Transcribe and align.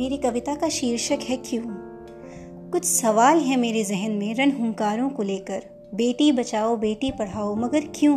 मेरी 0.00 0.16
कविता 0.16 0.54
का 0.54 0.68
शीर्षक 0.68 1.18
है 1.28 1.36
क्यों? 1.36 1.62
कुछ 2.70 2.84
सवाल 2.84 3.38
है 3.38 3.56
मेरे 3.56 3.84
जहन 3.84 4.10
में 4.10 4.34
रन 4.34 4.50
हुंकारों 4.50 5.10
को 5.10 5.22
लेकर। 5.22 5.90
बेटी 5.94 6.32
बचाओ, 6.32 6.76
बेटी 6.76 7.10
पढ़ाओ, 7.10 7.54
मगर 7.54 7.80
क्यों? 7.80 8.16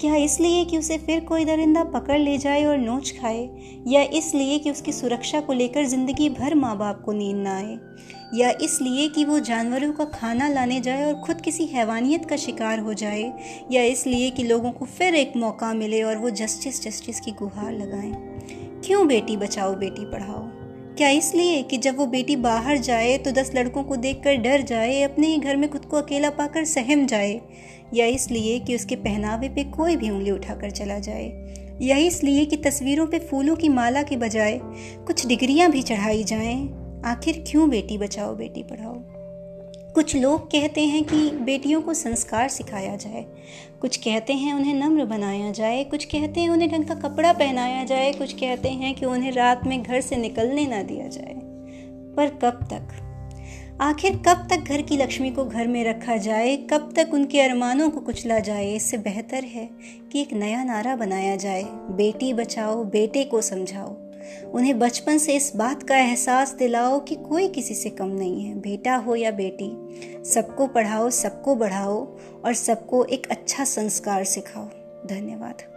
क्या 0.00 0.16
इसलिए 0.16 0.64
कि 0.64 0.78
उसे 0.78 0.98
फिर 0.98 1.20
कोई 1.20 1.44
दरिंदा 1.44 1.84
पकड़ 1.84 2.18
ले 2.18 2.38
जाए 2.38 2.64
और 2.64 2.78
नोच 2.78 3.10
खाए? 3.10 3.50
या 3.86 4.02
इसलिए 4.02 4.58
कि 4.58 4.70
उसकी 4.70 4.92
सुरक्षा 4.92 5.40
को 5.40 5.52
लेकर 5.52 5.84
ज़िंदगी 5.84 6.28
भर 6.28 6.54
माँ 6.54 6.78
बाप 6.78 7.02
को 7.04 7.12
नींद 7.12 7.36
ना 7.36 7.56
आए? 7.56 7.78
या 8.34 8.50
इसलिए 8.62 9.08
कि 9.08 9.24
वो 9.24 9.40
जानवरों 9.40 9.92
का 9.92 10.04
खाना 10.04 10.48
लाने 10.48 10.80
जाए 10.80 11.12
और 11.12 11.20
खुद 11.20 11.40
किसी 11.40 11.66
हैवानियत 11.66 12.24
का 12.24 12.36
शिकार 12.36 12.78
हो 12.78 12.94
जाए? 12.94 13.32
या 13.72 13.82
इसलिए 13.82 14.30
कि 14.30 14.42
लोगों 14.42 14.72
को 14.72 14.84
फिर 14.84 15.14
एक 15.14 15.32
मौका 15.36 15.74
मिले 15.74 16.02
और 16.02 16.16
वो 16.16 16.30
जस्टिस 16.30 16.82
जस्टिस 16.82 17.20
की 17.20 17.30
गुहार 17.30 17.72
लगाएँ? 17.72 18.12
क्यों 18.86 19.06
बेटी 19.06 19.36
बचाओ, 19.36 19.74
बेटी 19.74 20.04
पढ़ाओ? 20.04 20.53
क्या 20.96 21.08
इसलिए 21.08 21.62
कि 21.62 21.76
जब 21.76 21.96
वो 21.96 22.06
बेटी 22.06 22.34
बाहर 22.36 22.76
जाए 22.78 23.16
तो 23.18 23.30
दस 23.30 23.50
लड़कों 23.54 23.82
को 23.84 23.96
देखकर 23.96 24.36
डर 24.36 24.62
जाए, 24.62 25.00
अपने 25.02 25.26
ही 25.26 25.38
घर 25.38 25.56
में 25.56 25.68
खुद 25.70 25.84
को 25.84 25.96
अकेला 25.96 26.30
पाकर 26.30 26.64
सहम 26.64 27.06
जाए, 27.06 27.40
या 27.94 28.06
इसलिए 28.06 28.58
कि 28.58 28.74
उसके 28.74 28.96
पहनावे 28.96 29.48
पे 29.48 29.64
कोई 29.70 29.96
भी 29.96 30.10
उंगली 30.10 30.30
उठाकर 30.30 30.70
चला 30.70 30.98
जाए, 30.98 31.26
या 31.82 31.96
इसलिए 31.96 32.44
कि 32.44 32.56
तस्वीरों 32.56 33.06
पे 33.06 33.18
फूलों 33.20 33.56
की 33.56 33.68
माला 33.68 34.02
के 34.02 34.16
बजाय 34.16 34.58
कुछ 35.06 35.26
डिग्रियाँ 35.26 35.70
भी 35.70 35.82
चढ़ाई 35.82 36.24
जाएँ। 36.24 36.56
आखिर 37.06 37.44
क्यों 37.48 37.68
बेटी 37.70 37.98
बचाओ, 37.98 38.34
बेटी 38.36 38.62
पढ़ाओ? 38.62 38.94
कुछ 39.94 40.16
लोग 40.16 40.46
कहते 40.46 40.80
हैं 40.80 41.04
कि 41.04 41.30
बेटियों 41.30 41.82
को 41.82 41.94
संस्कार 41.94 42.48
सिखाया 42.48 42.96
जाए। 42.96 43.26
कुछ 43.80 43.96
कहते 43.96 44.32
हैं 44.32 44.54
उन्हें 44.54 44.74
नम्र 44.74 45.04
बनाया 45.04 45.52
जाए। 45.52 45.84
कुछ 45.84 46.04
कहते 46.04 46.40
हैं 46.40 46.50
उन्हें 46.50 46.70
ढंग 46.70 46.84
का 46.84 46.94
कपड़ा 46.94 47.32
पहनाया 47.32 47.84
जाए। 47.84 48.12
कुछ 48.12 48.32
कहते 48.32 48.68
हैं 48.68 48.94
कि 48.94 49.06
उन्हें 49.06 49.32
रात 49.32 49.64
में 49.66 49.82
घर 49.82 50.00
से 50.00 50.16
निकलने 50.16 50.66
ना 50.66 50.82
दिया 50.82 51.06
जाए। 51.06 51.34
पर 52.16 52.28
कब 52.28 52.68
तक? 52.72 53.00
आखिर 53.80 54.16
कब 54.16 54.46
तक 54.50 54.56
घर 54.56 54.82
की 54.82 54.96
लक्ष्मी 54.96 55.30
को 55.30 55.44
घर 55.44 55.66
में 55.66 55.84
रखा 55.84 56.16
जाए? 56.16 56.56
कब 56.56 56.92
तक 56.96 57.10
उनके 57.14 57.40
अरमानों 57.40 57.90
को 57.90 58.00
कुचला 58.00 58.38
जाए? 58.38 58.72
इससे 58.72 58.98
बेहतर 58.98 59.44
है 59.44 59.70
कि 60.12 60.20
एक 60.20 60.32
नया 60.32 60.64
नारा 60.64 60.96
बनाया 60.96 61.36
जाए। 61.36 61.62
बेटी 61.68 62.32
बचाओ, 62.32 62.84
बेटे 62.84 63.24
को 63.24 63.40
समझाओ। 63.40 64.03
उन्हें 64.54 64.78
बचपन 64.78 65.18
से 65.18 65.36
इस 65.36 65.52
बात 65.56 65.82
का 65.82 65.96
एहसास 65.96 66.52
दिलाओ 66.52 67.00
कि 67.00 67.14
कोई 67.14 67.48
किसी 67.48 67.74
से 67.74 67.90
कम 67.90 68.08
नहीं 68.08 68.44
है, 68.44 68.54
बेटा 68.54 68.96
हो 68.96 69.14
या 69.14 69.30
बेटी। 69.30 69.72
सबको 70.24 70.66
पढ़ाओ, 70.66 71.10
सबको 71.10 71.54
बढ़ाओ 71.54 72.06
और 72.44 72.54
सबको 72.54 73.04
एक 73.04 73.26
अच्छा 73.30 73.64
संस्कार 73.64 74.24
सिखाओ। 74.24 74.68
धन्यवाद। 75.06 75.73